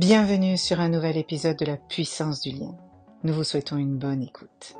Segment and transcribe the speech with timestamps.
[0.00, 2.74] Bienvenue sur un nouvel épisode de la puissance du lien.
[3.22, 4.74] Nous vous souhaitons une bonne écoute.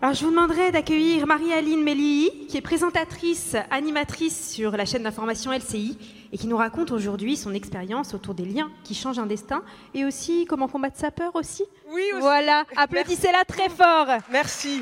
[0.00, 5.52] Alors, je vous demanderai d'accueillir Marie-Aline Melli, qui est présentatrice, animatrice sur la chaîne d'information
[5.52, 5.98] LCI
[6.32, 9.62] et qui nous raconte aujourd'hui son expérience autour des liens qui changent un destin
[9.92, 11.64] et aussi comment combattre sa peur aussi.
[11.92, 12.20] Oui, aussi.
[12.22, 14.06] Voilà, applaudissez-la très fort.
[14.32, 14.80] Merci.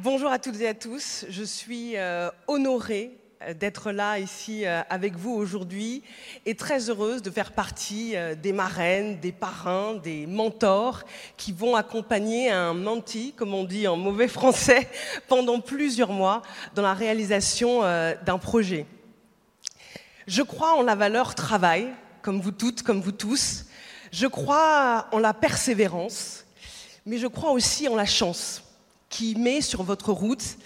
[0.00, 1.24] Bonjour à toutes et à tous.
[1.30, 6.02] Je suis euh, honorée euh, d'être là ici euh, avec vous aujourd'hui
[6.44, 11.04] et très heureuse de faire partie des marraines, des parrains, des mentors
[11.38, 14.86] qui vont accompagner un menti, comme on dit en mauvais français,
[15.28, 16.42] pendant plusieurs mois
[16.74, 18.84] dans la réalisation d'un projet.
[20.26, 21.88] Je crois en la valeur travail,
[22.20, 23.64] comme vous toutes, comme vous tous.
[24.12, 26.44] Je crois en la persévérance,
[27.06, 28.62] mais je crois aussi en la chance
[29.08, 30.56] qui met sur votre route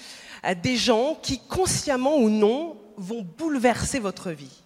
[0.44, 4.62] euh, des gens qui, consciemment ou non, vont bouleverser votre vie.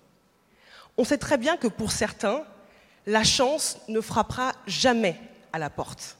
[0.97, 2.43] On sait très bien que pour certains,
[3.07, 5.21] la chance ne frappera jamais
[5.53, 6.17] à la porte.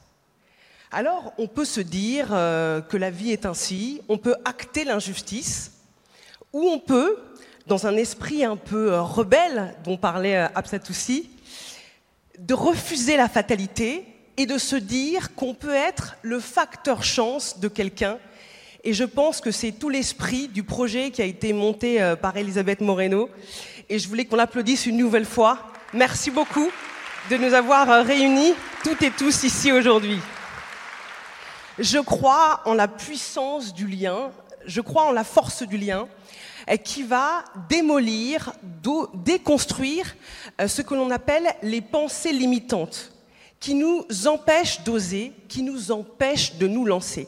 [0.91, 5.71] Alors, on peut se dire euh, que la vie est ainsi, on peut acter l'injustice,
[6.53, 7.17] ou on peut,
[7.67, 11.29] dans un esprit un peu euh, rebelle dont parlait Absatoussi,
[12.37, 14.05] de refuser la fatalité
[14.37, 18.17] et de se dire qu'on peut être le facteur chance de quelqu'un.
[18.83, 22.37] Et je pense que c'est tout l'esprit du projet qui a été monté euh, par
[22.37, 23.29] Elisabeth Moreno.
[23.89, 25.57] Et je voulais qu'on l'applaudisse une nouvelle fois.
[25.93, 26.69] Merci beaucoup
[27.31, 30.19] de nous avoir euh, réunis, toutes et tous, ici aujourd'hui.
[31.79, 34.31] Je crois en la puissance du lien,
[34.65, 36.07] je crois en la force du lien
[36.69, 38.53] euh, qui va démolir,
[39.15, 40.15] déconstruire
[40.67, 43.14] ce que l'on appelle les pensées limitantes
[43.59, 47.27] qui nous empêche d'oser, qui nous empêche de nous lancer.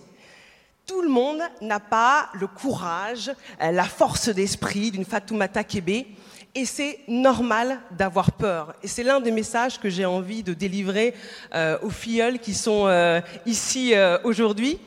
[0.85, 3.29] Tout le monde n'a pas le courage,
[3.61, 6.07] euh, la force d'esprit d'une Fatoumata Kébé,
[6.55, 8.73] et c'est normal d'avoir peur.
[8.81, 11.13] Et c'est l'un des messages que j'ai envie de délivrer
[11.53, 14.79] euh, aux filleuls qui sont euh, ici aujourd'hui.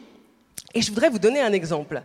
[0.72, 2.02] Et je voudrais vous donner un exemple.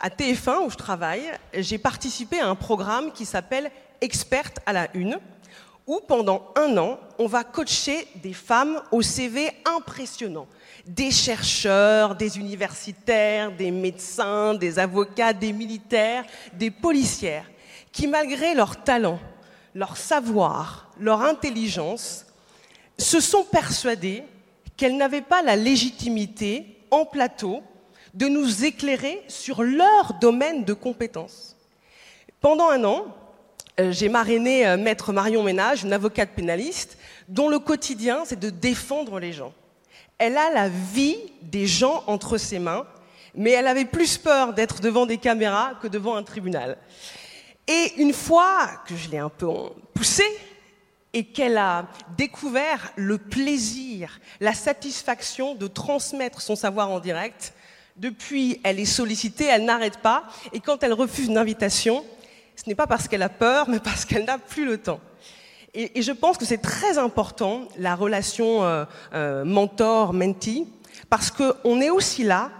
[0.00, 3.70] À TF1, où je travaille, j'ai participé à un programme qui s'appelle
[4.00, 5.18] Experte à la Une
[5.86, 10.46] où pendant un an, on va coacher des femmes au CV impressionnant.
[10.86, 16.24] Des chercheurs, des universitaires, des médecins, des avocats, des militaires,
[16.54, 17.50] des policières,
[17.92, 19.18] qui malgré leur talent,
[19.74, 22.26] leur savoir, leur intelligence,
[22.98, 24.24] se sont persuadées
[24.76, 27.62] qu'elles n'avaient pas la légitimité en plateau
[28.14, 31.56] de nous éclairer sur leur domaine de compétences.
[32.40, 33.06] Pendant un an,
[33.78, 36.98] j'ai marrainé euh, Maître Marion Ménage, une avocate pénaliste,
[37.28, 39.52] dont le quotidien, c'est de défendre les gens.
[40.18, 42.86] Elle a la vie des gens entre ses mains,
[43.34, 46.78] mais elle avait plus peur d'être devant des caméras que devant un tribunal.
[47.66, 49.48] Et une fois que je l'ai un peu
[49.92, 50.22] poussée,
[51.14, 51.86] et qu'elle a
[52.16, 57.54] découvert le plaisir, la satisfaction de transmettre son savoir en direct,
[57.96, 62.04] depuis, elle est sollicitée, elle n'arrête pas, et quand elle refuse une invitation,
[62.56, 65.00] ce n'est pas parce qu'elle a peur, mais parce qu'elle n'a plus le temps.
[65.74, 70.66] Et, je pense que c'est très important, la relation euh, euh, mentor-mentee,
[71.10, 72.50] parce qu'on est aussi là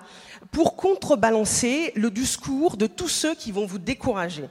[0.50, 4.48] pour contrebalancer le discours de tous ceux qui vont vous décourager.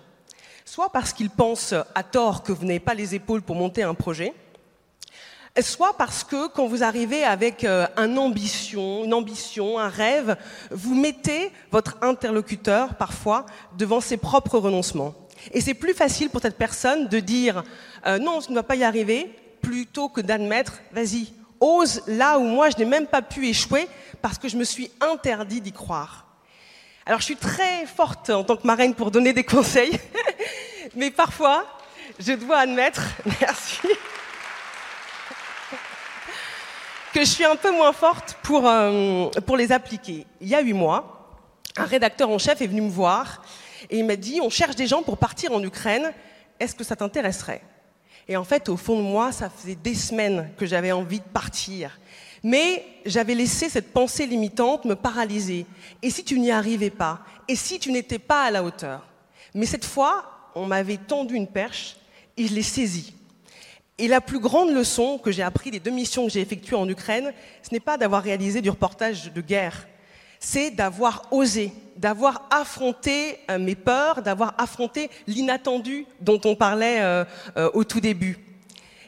[0.65, 3.93] Soit parce qu'ils pensent à tort que vous n'avez pas les épaules pour monter un
[3.93, 4.33] projet,
[5.61, 10.35] soit parce que quand vous arrivez avec euh, un ambition, une ambition, un rêve,
[10.71, 13.45] vous mettez votre interlocuteur parfois
[13.77, 15.13] devant ses propres renoncements.
[15.51, 17.63] Et c'est plus facile pour cette personne de dire
[18.05, 19.29] euh, non, tu ne vas pas y arriver,
[19.61, 23.87] plutôt que d'admettre vas-y, ose là où moi je n'ai même pas pu échouer
[24.21, 26.25] parce que je me suis interdit d'y croire.
[27.05, 29.99] Alors je suis très forte en tant que marraine pour donner des conseils,
[30.95, 31.65] mais parfois
[32.19, 33.01] je dois admettre,
[33.41, 33.79] merci,
[37.13, 40.25] que je suis un peu moins forte pour, euh, pour les appliquer.
[40.41, 41.39] Il y a huit mois,
[41.77, 43.41] un rédacteur en chef est venu me voir
[43.89, 46.11] et il m'a dit, on cherche des gens pour partir en Ukraine,
[46.59, 47.61] est-ce que ça t'intéresserait?
[48.27, 51.25] Et en fait, au fond de moi, ça faisait des semaines que j'avais envie de
[51.25, 51.99] partir.
[52.41, 55.65] Mais j'avais laissé cette pensée limitante me paralyser.
[56.01, 57.21] Et si tu n'y arrivais pas?
[57.47, 59.07] Et si tu n'étais pas à la hauteur?
[59.53, 61.97] Mais cette fois, on m'avait tendu une perche
[62.37, 63.13] et je l'ai saisie.
[63.97, 66.89] Et la plus grande leçon que j'ai appris des deux missions que j'ai effectuées en
[66.89, 67.31] Ukraine,
[67.61, 69.87] ce n'est pas d'avoir réalisé du reportage de guerre,
[70.43, 77.23] c'est d'avoir osé, d'avoir affronté euh, mes peurs, d'avoir affronté l'inattendu dont on parlait euh,
[77.55, 78.37] euh, au tout début.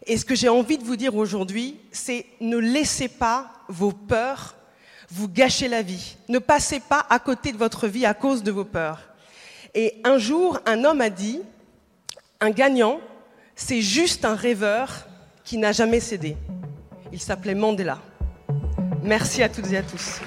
[0.08, 4.56] Et ce que j'ai envie de vous dire aujourd'hui, c'est ne laissez pas vos peurs
[5.12, 6.16] Vous gâchez la vie.
[6.30, 9.02] Ne passez pas à côté de votre vie à cause de vos peurs.
[9.74, 11.42] Et un jour, un homme a dit,
[12.40, 13.02] un gagnant,
[13.56, 15.06] c'est juste un rêveur
[15.44, 16.38] qui n'a jamais cédé.
[17.12, 18.00] Il s'appelait Mandela.
[19.04, 20.22] Merci à toutes et à tous.